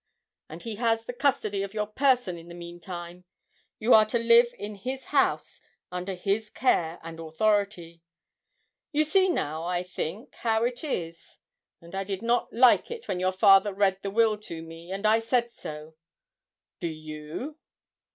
and 0.49 0.63
he 0.63 0.77
has 0.77 1.05
the 1.05 1.13
custody 1.13 1.61
of 1.61 1.75
your 1.75 1.85
person 1.85 2.35
in 2.35 2.47
the 2.47 2.55
meantime; 2.55 3.23
you 3.77 3.93
are 3.93 4.03
to 4.03 4.17
live 4.17 4.51
in 4.57 4.73
his 4.73 5.05
house, 5.13 5.61
under 5.91 6.15
his 6.15 6.49
care 6.49 6.97
and 7.03 7.19
authority. 7.19 8.01
You 8.91 9.03
see 9.03 9.29
now, 9.29 9.63
I 9.63 9.83
think, 9.83 10.33
how 10.37 10.63
it 10.63 10.83
is; 10.83 11.37
and 11.81 11.93
I 11.93 12.03
did 12.03 12.23
not 12.23 12.51
like 12.51 12.89
it 12.89 13.07
when 13.07 13.19
your 13.19 13.31
father 13.31 13.75
read 13.75 14.01
the 14.01 14.09
will 14.09 14.39
to 14.39 14.63
me, 14.63 14.91
and 14.91 15.05
I 15.05 15.19
said 15.19 15.51
so. 15.51 15.93
Do 16.79 16.87
you?' 16.87 17.59